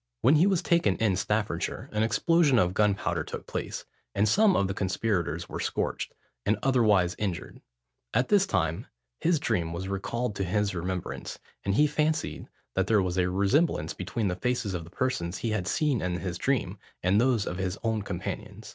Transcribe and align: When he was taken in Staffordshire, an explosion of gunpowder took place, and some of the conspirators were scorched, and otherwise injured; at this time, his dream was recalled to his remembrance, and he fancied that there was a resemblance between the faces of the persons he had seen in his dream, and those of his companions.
When 0.21 0.37
he 0.37 0.47
was 0.47 0.63
taken 0.63 0.95
in 0.95 1.15
Staffordshire, 1.15 1.87
an 1.91 2.01
explosion 2.01 2.57
of 2.57 2.73
gunpowder 2.73 3.23
took 3.23 3.45
place, 3.45 3.85
and 4.15 4.27
some 4.27 4.55
of 4.55 4.67
the 4.67 4.73
conspirators 4.73 5.47
were 5.47 5.59
scorched, 5.59 6.15
and 6.43 6.57
otherwise 6.63 7.15
injured; 7.19 7.61
at 8.11 8.29
this 8.29 8.47
time, 8.47 8.87
his 9.19 9.39
dream 9.39 9.73
was 9.73 9.87
recalled 9.87 10.35
to 10.37 10.43
his 10.43 10.73
remembrance, 10.73 11.37
and 11.63 11.75
he 11.75 11.85
fancied 11.85 12.47
that 12.73 12.87
there 12.87 12.99
was 13.03 13.19
a 13.19 13.29
resemblance 13.29 13.93
between 13.93 14.27
the 14.27 14.35
faces 14.35 14.73
of 14.73 14.85
the 14.85 14.89
persons 14.89 15.37
he 15.37 15.51
had 15.51 15.67
seen 15.67 16.01
in 16.01 16.13
his 16.17 16.39
dream, 16.39 16.79
and 17.03 17.21
those 17.21 17.45
of 17.45 17.57
his 17.59 17.77
companions. 18.03 18.69